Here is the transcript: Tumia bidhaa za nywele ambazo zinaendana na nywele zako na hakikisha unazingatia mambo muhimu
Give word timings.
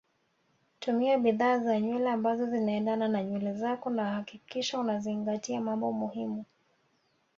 Tumia 0.79 1.17
bidhaa 1.17 1.59
za 1.59 1.79
nywele 1.79 2.09
ambazo 2.09 2.45
zinaendana 2.45 3.07
na 3.07 3.23
nywele 3.23 3.53
zako 3.53 3.89
na 3.89 4.13
hakikisha 4.13 4.79
unazingatia 4.79 5.61
mambo 5.61 5.91
muhimu 5.91 6.45